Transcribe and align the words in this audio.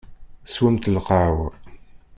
Swemt 0.51 0.83
lqahwa. 0.95 1.49